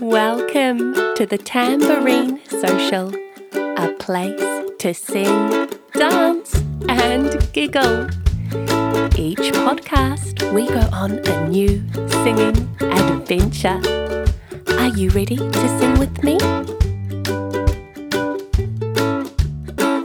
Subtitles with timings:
[0.00, 3.14] Welcome to the Tambourine Social,
[3.54, 4.38] a place
[4.78, 6.54] to sing, dance,
[6.86, 8.06] and giggle.
[9.16, 13.80] Each podcast, we go on a new singing adventure.
[14.78, 16.36] Are you ready to sing with me?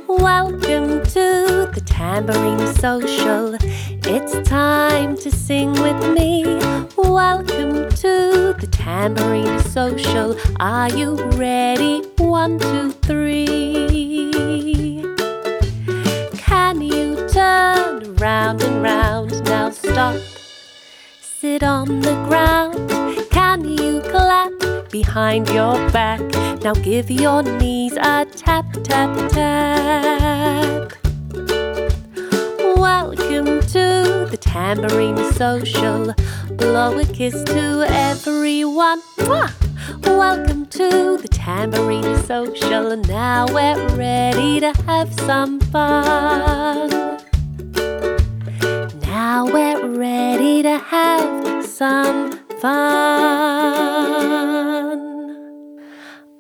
[0.08, 3.58] Welcome to the Tambourine Social.
[4.14, 6.46] It's time to sing with me.
[6.98, 8.31] Welcome to
[9.02, 10.38] Tambourine Social.
[10.60, 12.04] Are you ready?
[12.20, 14.32] One, two, three.
[16.38, 19.44] Can you turn round and round?
[19.46, 20.18] Now stop.
[21.20, 22.92] Sit on the ground.
[23.32, 24.52] Can you clap
[24.92, 26.22] behind your back?
[26.62, 31.01] Now give your knees a tap, tap, tap.
[34.52, 36.14] Tambourine Social.
[36.58, 39.02] Blow a kiss to everyone.
[39.20, 39.50] Mwah!
[40.06, 42.98] Welcome to the Tambourine Social.
[42.98, 46.90] Now we're ready to have some fun.
[49.00, 52.92] Now we're ready to have some fun.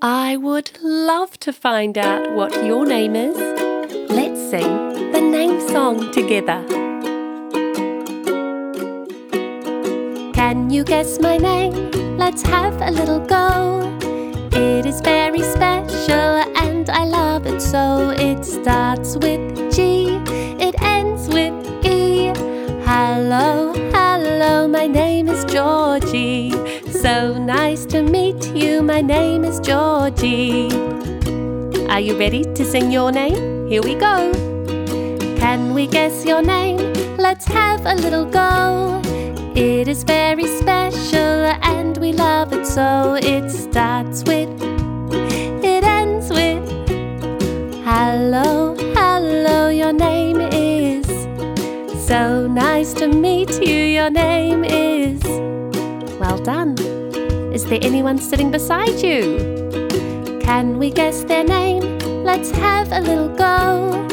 [0.02, 3.38] I would love to find out what your name is.
[4.10, 6.62] Let's sing the name song together.
[10.52, 12.18] Can you guess my name?
[12.18, 13.98] Let's have a little go.
[14.52, 18.10] It is very special and I love it so.
[18.18, 20.20] It starts with G,
[20.60, 22.34] it ends with E.
[22.84, 26.52] Hello, hello, my name is Georgie.
[26.92, 30.70] So nice to meet you, my name is Georgie.
[31.88, 33.70] Are you ready to sing your name?
[33.70, 34.34] Here we go.
[35.38, 36.94] Can we guess your name?
[37.16, 39.02] Let's have a little go.
[39.64, 43.14] It is very special and we love it so.
[43.22, 44.50] It starts with,
[45.64, 46.68] it ends with.
[47.86, 51.06] Hello, hello, your name is.
[52.08, 55.22] So nice to meet you, your name is.
[56.20, 56.76] Well done.
[57.54, 59.38] Is there anyone sitting beside you?
[60.42, 62.00] Can we guess their name?
[62.24, 64.08] Let's have a little go.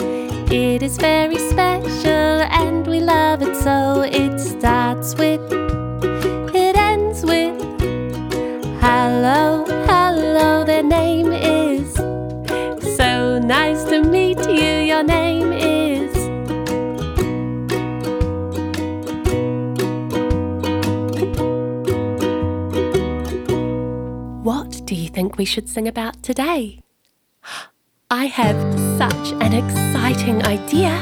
[0.79, 4.03] It is very special and we love it so.
[4.03, 5.43] It starts with,
[6.55, 7.61] it ends with.
[8.81, 11.93] Hello, hello, their name is.
[12.97, 16.15] So nice to meet you, your name is.
[24.45, 26.79] What do you think we should sing about today?
[28.11, 28.57] I have
[28.97, 30.97] such an exciting idea.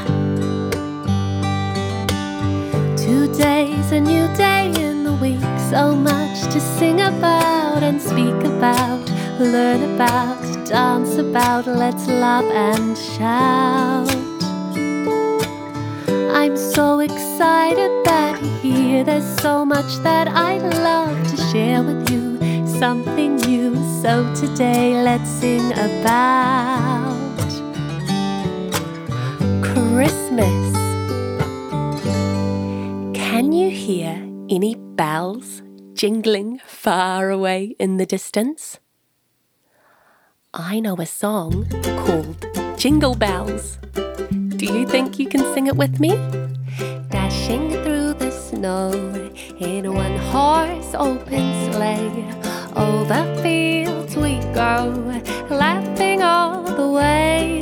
[2.97, 9.09] Today's a new day in the week, so much to sing about and speak about,
[9.39, 11.65] learn about, dance about.
[11.65, 14.13] Let's laugh and shout.
[16.35, 19.05] I'm so excited that here.
[19.05, 23.77] There's so much that I'd love to share with you, something new.
[24.01, 26.86] So today, let's sing about
[33.13, 34.11] Can you hear
[34.49, 35.61] any bells
[35.93, 38.79] jingling far away in the distance?
[40.53, 41.67] I know a song
[42.05, 42.45] called
[42.77, 43.77] Jingle Bells.
[44.57, 46.15] Do you think you can sing it with me?
[47.09, 48.91] Dashing through the snow
[49.59, 52.25] in one horse open sleigh.
[52.75, 57.61] Over fields we go, laughing all the way.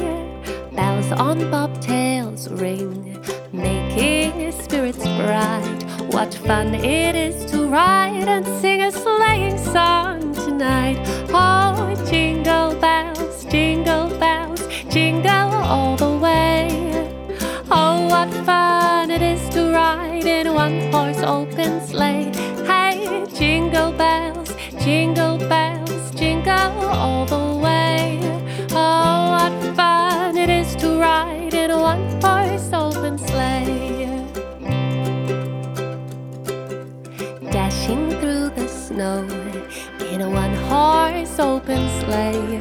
[0.74, 1.50] Bells on
[2.36, 5.84] bobtails ring, making spirits bright.
[6.14, 10.98] What fun it is to ride and sing a sleighing song tonight.
[11.30, 16.68] Oh, jingle bells, jingle bells, jingle all the way.
[17.72, 22.32] Oh, what fun it is to ride in a one horse open sleigh.
[22.66, 28.20] Hey, jingle bells, jingle bells, jingle all the way.
[28.72, 34.26] Oh, what fun it is to ride in a one horse open sleigh.
[37.52, 39.26] Dashing through the snow
[40.12, 42.60] in a one horse open sleigh.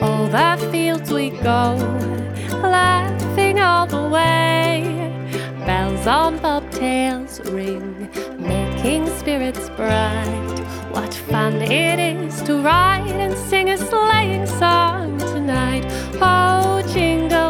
[0.00, 1.76] Over fields we go,
[2.62, 4.82] laughing all the way.
[5.66, 8.08] Bells on bobtails ring,
[8.38, 10.58] making spirits bright.
[10.92, 15.84] What fun it is to ride and sing a sleighing song tonight.
[16.22, 17.49] Oh, jingle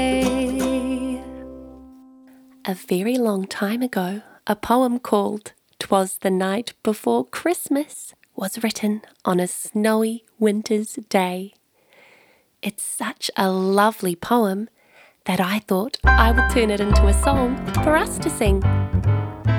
[2.71, 9.01] A very long time ago, a poem called "'Twas the Night Before Christmas was written
[9.25, 11.53] on a snowy winter's day.
[12.61, 14.69] It's such a lovely poem
[15.25, 18.61] that I thought I would turn it into a song for us to sing.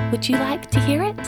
[0.09, 1.23] Would you like to hear it?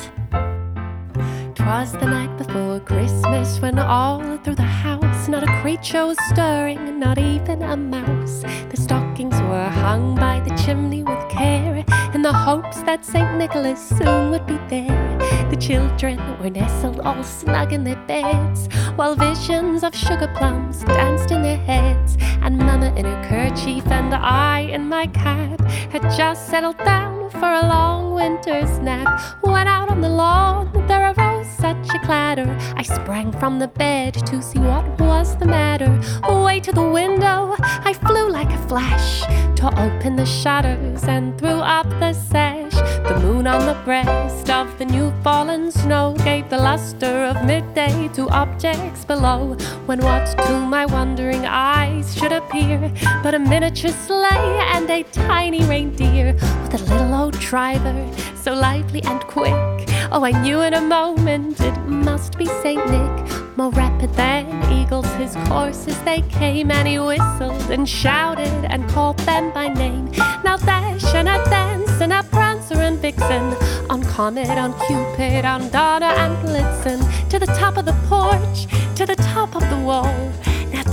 [1.53, 6.99] Twas the night before Christmas when all through the house not a creature was stirring,
[6.99, 8.41] not even a mouse.
[8.69, 11.83] The stockings were hung by the chimney with care
[12.13, 13.37] in the hopes that St.
[13.37, 15.17] Nicholas soon would be there.
[15.49, 21.31] The children were nestled all snug in their beds, while visions of sugar plums danced
[21.31, 22.17] in their heads.
[22.41, 25.59] And Mama in her kerchief and I in my cap
[25.91, 29.07] had just settled down for a long winter's nap.
[29.43, 32.57] Went out on the lawn, there arose such a clatter.
[32.75, 36.01] I sprang from the bed to see what was the matter.
[36.23, 39.21] Away to the window, I flew like a flash
[39.55, 42.73] to open the shutters and threw up the sash.
[43.07, 48.09] The moon on the breast of the new fallen snow gave the luster of midday
[48.13, 49.55] to objects below.
[49.85, 52.91] When what to my wondering eyes should appear
[53.23, 57.95] but a miniature sleigh and a tiny reindeer with a little old driver,
[58.35, 59.74] so lively and quick.
[60.11, 63.57] Oh, I knew in a moment it must be Saint Nick.
[63.57, 69.17] More rapid than eagles, his courses they came, and he whistled and shouted and called
[69.19, 70.11] them by name.
[70.43, 73.55] Now dash and a dance and a prancer and vixen,
[73.89, 79.05] on Comet, on Cupid, on Donner and Blitzen, to the top of the porch, to
[79.05, 80.13] the top of the wall.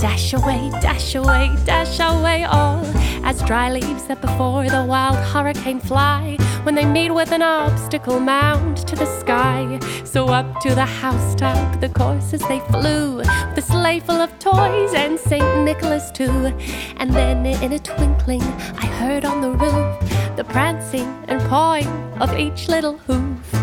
[0.03, 2.83] Dash away, dash away, dash away all
[3.23, 8.19] as dry leaves that before the wild hurricane fly when they meet with an obstacle
[8.19, 9.79] mound to the sky.
[10.03, 15.17] So up to the housetop the coursers they flew, a sleigh full of toys and
[15.17, 16.51] Saint Nicholas too.
[16.97, 21.87] And then in a twinkling I heard on the roof the prancing and pawing
[22.19, 23.62] of each little hoof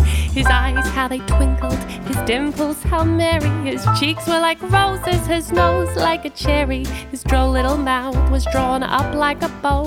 [0.31, 3.49] His eyes, how they twinkled, his dimples, how merry.
[3.69, 6.85] His cheeks were like roses, his nose like a cherry.
[7.11, 9.85] His droll little mouth was drawn up like a bow,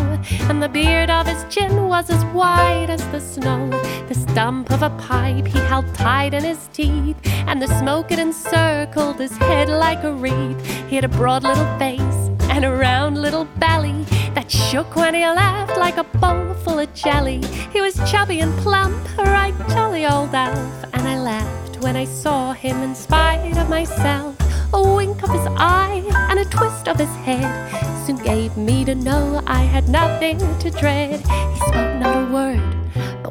[0.50, 3.70] and the beard of his chin was as white as the snow.
[4.08, 7.17] The stump of a pipe he held tight in his teeth,
[7.47, 10.61] and the smoke it encircled his head like a wreath.
[10.88, 14.05] He had a broad little face and a round little belly
[14.44, 17.41] that shook when he laughed like a bowl full of jelly.
[17.73, 22.05] He was chubby and plump, a right jolly old elf, and I laughed when I
[22.05, 24.37] saw him in spite of myself.
[24.73, 28.94] A wink of his eye and a twist of his head soon gave me to
[28.94, 31.20] know I had nothing to dread.
[31.20, 32.83] He spoke not a word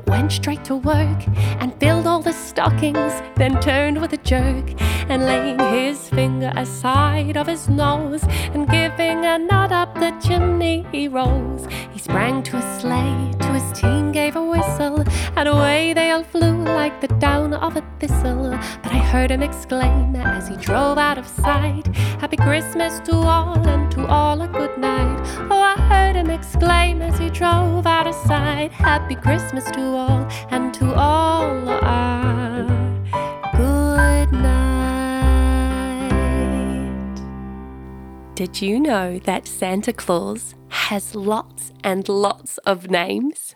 [0.07, 1.27] went straight to work
[1.61, 4.73] and filled all the stockings, then turned with a jerk
[5.09, 8.23] and laying his finger aside of his nose
[8.53, 11.65] and giving a nod up the chimney he rose.
[11.91, 15.03] He sprang to a sleigh, to his team gave a whistle,
[15.35, 16.42] and away they all flew
[16.93, 18.51] like the down of a thistle.
[18.83, 21.87] But I heard him exclaim as he drove out of sight,
[22.19, 25.19] Happy Christmas to all and to all a good night.
[25.49, 30.27] Oh, I heard him exclaim as he drove out of sight, Happy Christmas to all
[30.51, 32.65] and to all a
[33.55, 34.53] good night.
[38.35, 43.55] Did you know that Santa Claus has lots and lots of names?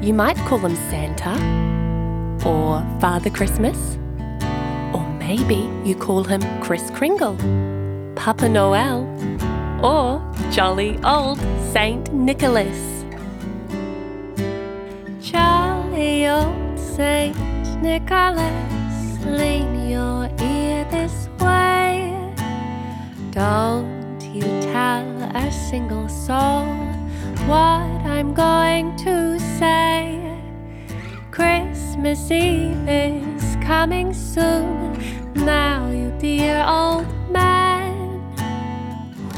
[0.00, 1.71] You might call him Santa,
[2.44, 3.96] or Father Christmas,
[4.92, 7.36] or maybe you call him Kris Kringle,
[8.16, 9.06] Papa Noel,
[9.82, 10.20] or
[10.50, 11.38] jolly old
[11.72, 13.04] Saint Nicholas.
[15.20, 17.36] Jolly old Saint
[17.80, 22.12] Nicholas, lean your ear this way.
[23.30, 26.66] Don't you tell a single soul
[27.46, 30.21] what I'm going to say.
[32.02, 34.98] Christmas Eve is coming soon.
[35.34, 38.18] Now, you dear old man,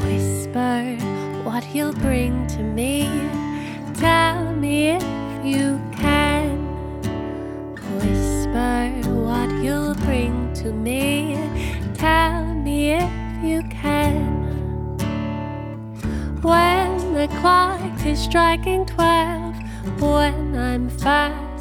[0.01, 0.95] whisper
[1.43, 3.07] what you'll bring to me.
[3.93, 5.03] Tell me if
[5.45, 6.57] you can.
[8.01, 11.37] Whisper what you'll bring to me.
[11.93, 14.41] Tell me if you can.
[16.41, 19.55] When the clock is striking twelve,
[19.99, 20.89] when I'm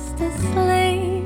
[0.04, 1.25] fast asleep,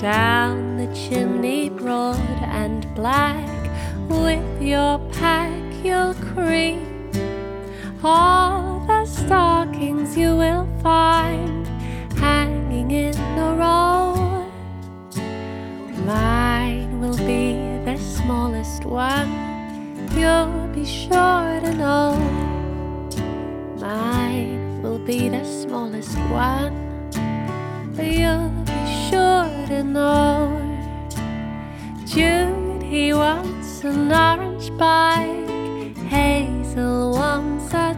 [0.00, 3.46] down the chimney broad and black.
[4.08, 5.52] With your pack,
[5.84, 6.80] you'll creep
[8.02, 11.66] all the stockings you will find
[12.18, 14.46] hanging in a row.
[16.06, 17.52] Mine will be
[17.84, 19.30] the smallest one,
[20.16, 22.16] you'll be sure to know.
[23.78, 26.87] Mine will be the smallest one,
[28.02, 30.60] you'll be sure to know.
[32.04, 35.96] Jude, he wants an orange bike.
[36.08, 37.94] Hazel wants a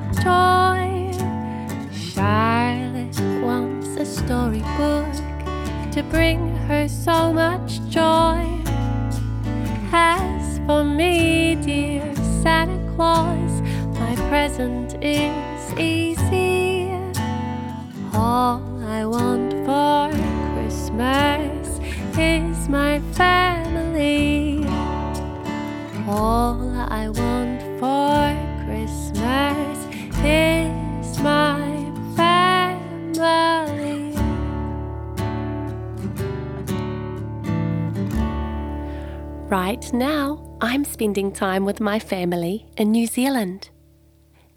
[41.00, 43.70] spending time with my family in New Zealand.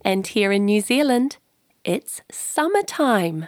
[0.03, 1.37] And here in New Zealand,
[1.85, 3.47] it's summertime.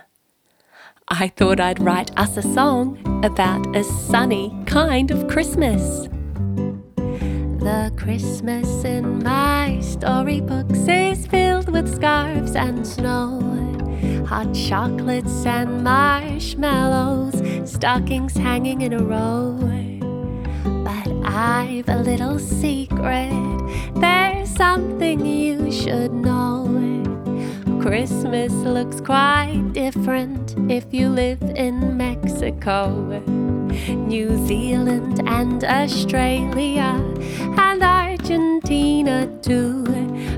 [1.09, 6.07] I thought I'd write us a song about a sunny kind of Christmas.
[6.95, 13.41] The Christmas in my storybooks is filled with scarves and snow,
[14.25, 19.94] hot chocolates and marshmallows, stockings hanging in a row.
[21.27, 23.31] I've a little secret,
[23.95, 26.65] there's something you should know.
[27.81, 32.91] Christmas looks quite different if you live in Mexico.
[34.07, 37.01] New Zealand and Australia
[37.57, 39.83] and Argentina too.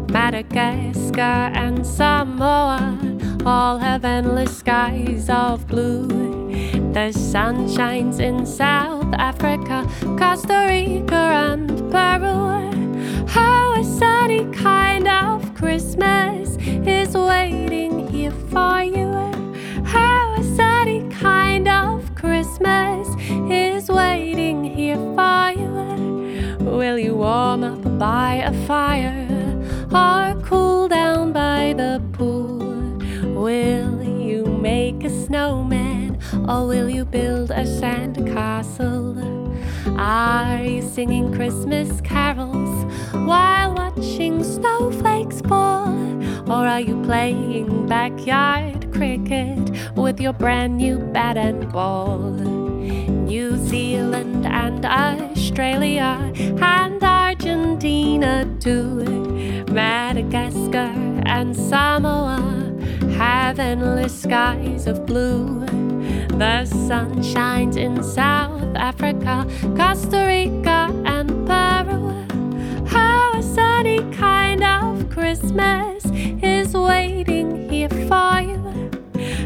[0.10, 2.98] Madagascar and Samoa
[3.46, 6.47] all have endless skies of blue.
[6.94, 13.26] The sun shines in South Africa, Costa Rica, and Peru.
[13.28, 19.12] How a sunny kind of Christmas is waiting here for you.
[19.84, 23.08] How a sunny kind of Christmas
[23.50, 26.58] is waiting here for you.
[26.66, 29.28] Will you warm up by a fire
[29.92, 32.58] or cool down by the pool?
[33.36, 36.07] Will you make a snowman
[36.48, 39.18] or will you build a sand castle?
[39.98, 45.88] Are you singing Christmas carols while watching snowflakes fall?
[46.50, 52.20] Or are you playing backyard cricket with your brand new bat and ball?
[53.28, 59.02] New Zealand and Australia and Argentina too.
[59.02, 60.94] It Madagascar
[61.26, 62.40] and Samoa
[63.18, 65.87] have endless skies of blue.
[66.38, 72.14] The sun shines in South Africa, Costa Rica, and Peru.
[72.86, 78.62] How a sunny kind of Christmas is waiting here for you.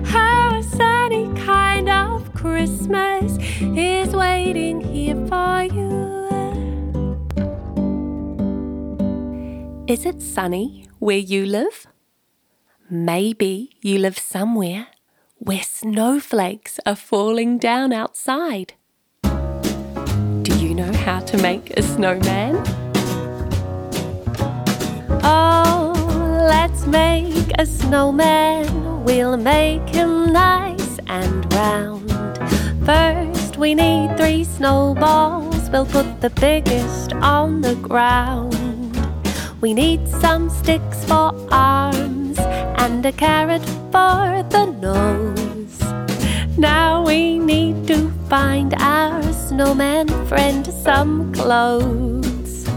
[0.03, 6.27] How a sunny kind of Christmas is waiting here for you.
[9.87, 11.87] Is it sunny where you live?
[12.89, 14.87] Maybe you live somewhere
[15.43, 18.73] where snowflakes are falling down outside.
[19.23, 22.61] Do you know how to make a snowman?
[25.23, 25.93] Oh,
[26.47, 29.03] let's make a snowman.
[29.03, 32.11] We'll make him nice and round.
[32.85, 35.71] First, we need three snowballs.
[35.71, 38.55] We'll put the biggest on the ground.
[39.59, 42.10] We need some sticks for arms
[42.83, 45.77] and a carrot for the nose.
[46.57, 52.67] Now we need to find our snowman friend some clothes.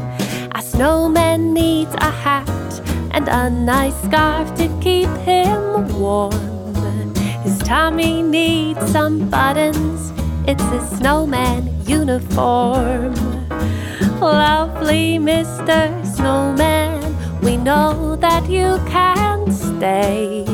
[0.54, 2.70] A snowman needs a hat
[3.12, 5.62] and a nice scarf to keep him
[5.98, 7.14] warm.
[7.42, 10.12] His tummy needs some buttons,
[10.46, 13.14] it's a snowman uniform.
[14.20, 15.80] Lovely Mr.
[16.14, 16.83] Snowman,
[17.44, 20.46] we know that you can stay.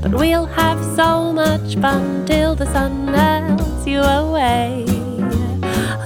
[0.00, 4.84] But we'll have so much fun till the sun melts you away.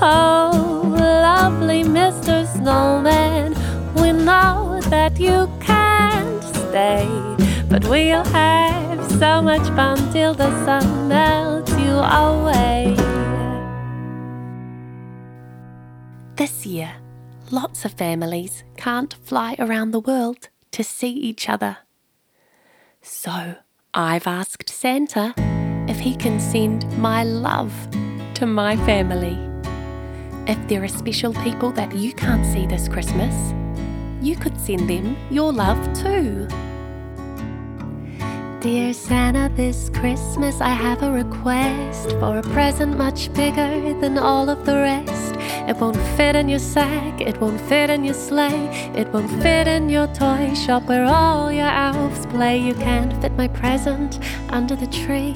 [0.00, 2.47] Oh, lovely Mr.
[2.57, 3.54] Snowman,
[3.97, 7.07] we know that you can't stay.
[7.69, 12.97] But we'll have so much fun till the sun melts you away.
[16.37, 16.90] This year,
[17.51, 21.79] lots of families can't fly around the world to see each other.
[23.03, 23.57] So
[23.93, 25.35] I've asked Santa
[25.89, 27.73] if he can send my love
[28.35, 29.39] to my family.
[30.47, 33.35] If there are special people that you can't see this Christmas,
[34.21, 36.49] you could send them your love too.
[38.64, 44.49] Dear Santa, this Christmas I have a request for a present much bigger than all
[44.49, 45.35] of the rest.
[45.68, 49.66] It won't fit in your sack, it won't fit in your sleigh, it won't fit
[49.68, 52.56] in your toy shop where all your elves play.
[52.56, 54.18] You can't fit my present
[54.49, 55.35] under the tree.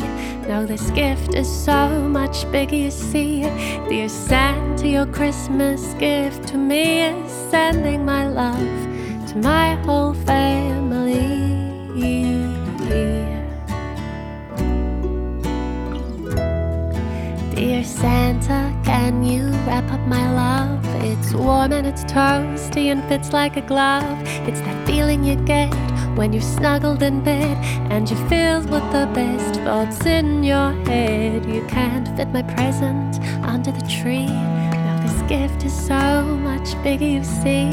[0.49, 3.43] No, this gift is so much bigger, you see.
[3.91, 11.59] Dear Santa, your Christmas gift to me is sending my love to my whole family.
[17.79, 20.85] Dear Santa, can you wrap up my love?
[21.05, 24.19] It's warm and it's toasty and fits like a glove.
[24.49, 25.73] It's that feeling you get
[26.17, 27.57] when you're snuggled in bed
[27.93, 31.47] and you're filled with the best thoughts in your head.
[31.47, 34.27] You can't fit my present under the tree.
[34.27, 37.71] Now, this gift is so much bigger, you see.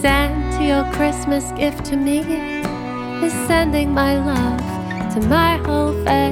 [0.00, 2.20] Santa, your Christmas gift to me
[3.26, 6.27] is sending my love to my whole family.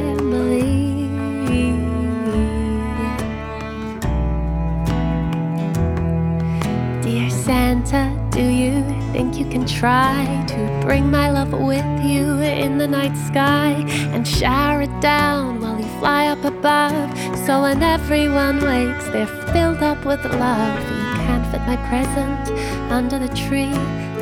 [9.17, 13.73] Think you can try to bring my love with you in the night sky
[14.13, 17.09] and shower it down while you fly up above?
[17.47, 20.83] So when everyone wakes, they're filled up with love.
[20.91, 22.45] You can't fit my present
[22.93, 23.79] under the tree.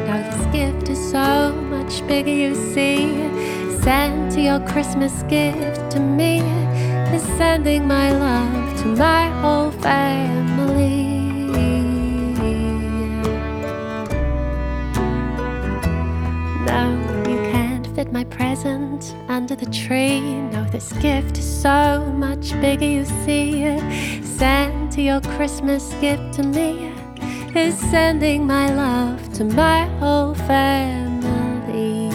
[0.07, 3.00] Now this gift is so much bigger, you see.
[3.83, 6.38] Santa, your Christmas gift to me
[7.16, 11.03] is sending my love to my whole family.
[18.14, 20.20] My present under the tree.
[20.53, 23.64] No, this gift is so much bigger, you see.
[24.22, 26.92] Santa, your Christmas gift to me
[27.57, 32.09] is sending my love to my whole family.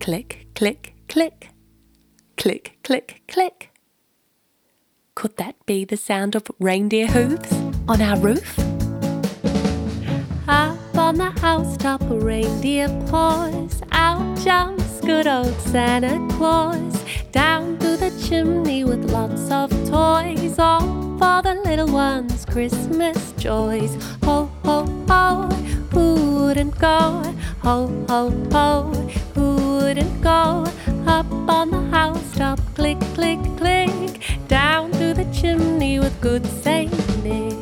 [0.00, 1.50] Click, click, click.
[2.36, 3.70] Click, click, click.
[5.14, 8.58] Could that be the sound of reindeer hooves on our roof?
[10.46, 13.82] Up on the housetop, a reindeer paws.
[13.92, 17.02] Out jumps good old Santa Claus.
[17.32, 20.58] Down through the chimney with lots of toys.
[20.58, 20.80] All
[21.18, 23.96] for the little ones' Christmas joys.
[24.24, 25.48] Ho, ho, ho,
[25.92, 27.22] who wouldn't go?
[27.62, 28.82] Ho, ho, ho,
[29.34, 30.66] who wouldn't go?
[31.06, 34.20] Up on the housetop, click, click, click.
[34.46, 36.92] Down through the chimney with good Saint
[37.24, 37.57] Nick.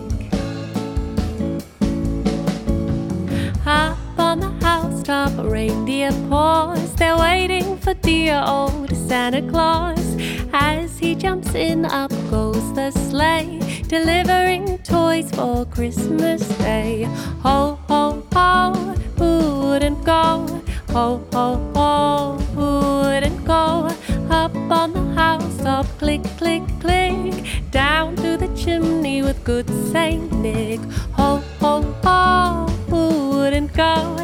[5.07, 6.95] Housetop, reindeer paws.
[6.95, 10.17] They're waiting for dear old Santa Claus.
[10.53, 17.05] As he jumps in, up goes the sleigh, delivering toys for Christmas Day.
[17.43, 18.73] Ho, ho, ho,
[19.19, 20.47] who wouldn't go?
[20.91, 23.89] Ho, ho, ho, who wouldn't go?
[24.31, 27.45] Up on the house, housetop, click, click, click.
[27.71, 30.81] Down through the chimney with good Saint Nick.
[31.13, 34.17] Ho, ho, ho, who wouldn't go?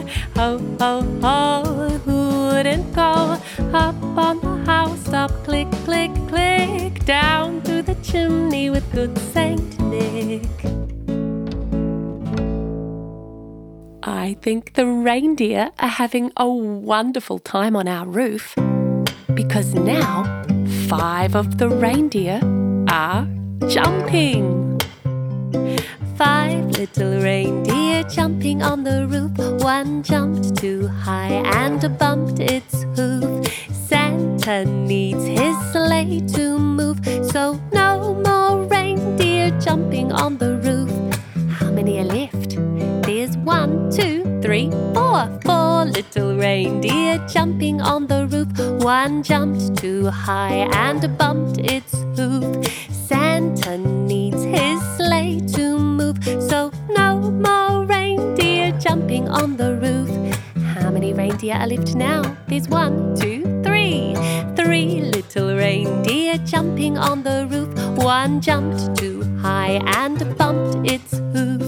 [0.43, 3.39] Ho, ho, ho, who wouldn't go?
[3.73, 7.05] Up on the housetop, click, click, click.
[7.05, 10.43] Down through the chimney with good Saint Nick.
[14.03, 18.57] I think the reindeer are having a wonderful time on our roof
[19.35, 20.25] because now
[20.89, 22.41] five of the reindeer
[22.89, 23.29] are
[23.69, 24.63] jumping.
[26.23, 29.33] Five little reindeer jumping on the roof.
[29.61, 33.45] One jumped too high and bumped its hoof.
[33.89, 37.01] Santa needs his sleigh to move,
[37.33, 40.93] so no more reindeer jumping on the roof.
[41.59, 42.51] How many are left?
[43.05, 45.27] There's one, two, three, four.
[45.45, 48.53] Four little reindeer jumping on the roof.
[48.85, 52.65] One jumped too high and bumped its hoof.
[53.09, 55.72] Santa needs his sleigh to
[57.23, 60.11] no more reindeer jumping on the roof.
[60.75, 62.37] How many reindeer are left now?
[62.49, 64.15] There's one, two, three.
[64.57, 67.71] Three little reindeer jumping on the roof.
[67.97, 71.63] One jumped too high and bumped its hoof.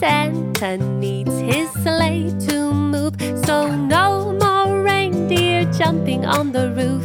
[0.00, 3.14] Santa needs his sleigh to move,
[3.46, 7.04] so no more reindeer jumping on the roof.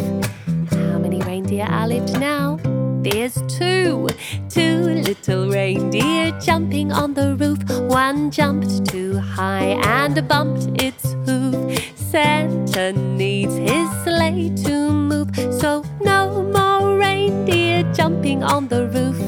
[0.71, 2.58] How many reindeer are left now?
[3.04, 4.08] There's two,
[4.48, 7.60] two little reindeer jumping on the roof.
[7.92, 11.78] One jumped too high and bumped its hoof.
[11.98, 19.20] Santa needs his sleigh to move, so no more reindeer jumping on the roof.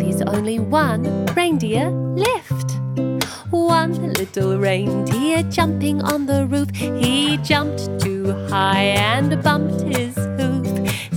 [0.00, 2.78] There's only one reindeer left.
[3.50, 6.70] One little reindeer jumping on the roof.
[6.74, 10.65] He jumped too high and bumped his hoof.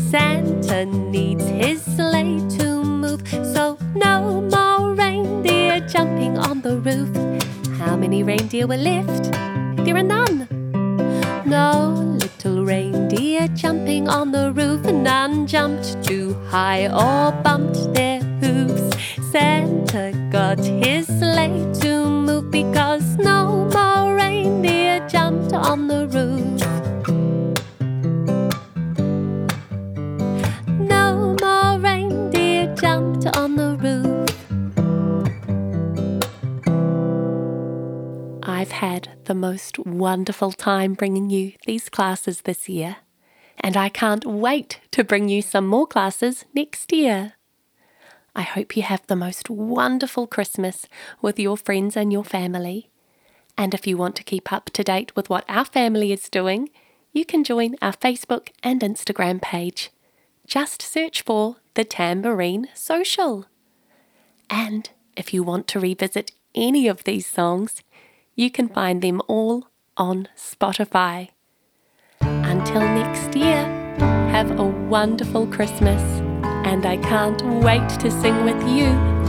[0.10, 3.22] Santa needs his sleigh to move,
[3.54, 7.12] so no more reindeer jumping on the roof.
[7.78, 9.32] How many reindeer were left?
[9.86, 10.48] There are none.
[11.46, 18.98] No little reindeer jumping on the roof, none jumped too high or bumped their hooves.
[19.32, 26.49] Santa got his sleigh to move because no more reindeer jumped on the roof.
[38.60, 42.98] I've had the most wonderful time bringing you these classes this year,
[43.58, 47.36] and I can't wait to bring you some more classes next year.
[48.36, 50.88] I hope you have the most wonderful Christmas
[51.22, 52.90] with your friends and your family.
[53.58, 56.70] And if you want to keep up to date with what our family is doing,
[57.14, 59.90] you can join our Facebook and Instagram page.
[60.46, 63.46] Just search for the Tambourine Social.
[64.50, 67.84] And if you want to revisit any of these songs,
[68.40, 71.28] you can find them all on Spotify.
[72.22, 73.66] Until next year,
[74.32, 76.02] have a wonderful Christmas,
[76.64, 78.88] and I can't wait to sing with you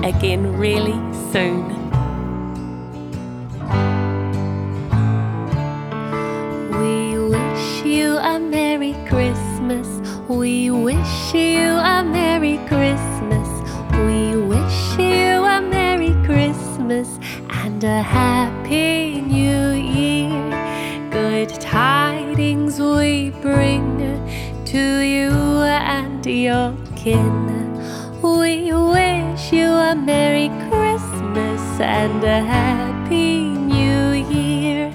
[0.08, 0.98] again really
[1.32, 1.66] soon.
[6.80, 9.88] We wish you a Merry Christmas.
[10.28, 13.48] We wish you a Merry Christmas.
[14.06, 17.18] We wish you a Merry Christmas
[17.82, 21.10] and a Happy New Year.
[21.10, 23.96] Good tidings we bring
[24.66, 25.30] to you
[25.62, 27.46] and your kin.
[28.20, 34.92] We wish you a Merry Christmas and a Happy New Year.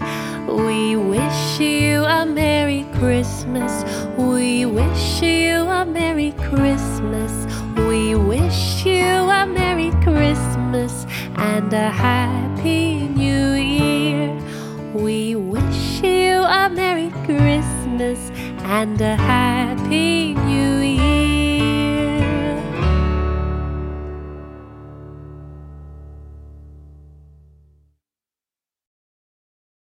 [0.47, 3.83] We wish you a Merry Christmas.
[4.15, 7.33] We wish you a Merry Christmas.
[7.75, 9.05] We wish you
[9.39, 12.34] a Merry Christmas and a Happy
[17.97, 18.29] Christmas
[18.63, 20.34] and a Happy